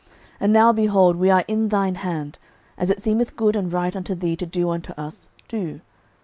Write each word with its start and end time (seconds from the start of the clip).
06:009:025 0.01 0.09
And 0.39 0.53
now, 0.53 0.73
behold, 0.73 1.15
we 1.17 1.29
are 1.29 1.45
in 1.47 1.69
thine 1.69 1.93
hand: 1.93 2.39
as 2.75 2.89
it 2.89 2.99
seemeth 2.99 3.35
good 3.35 3.55
and 3.55 3.71
right 3.71 3.95
unto 3.95 4.15
thee 4.15 4.35
to 4.35 4.47
do 4.47 4.71
unto 4.71 4.93
us, 4.93 5.29
do. 5.47 5.79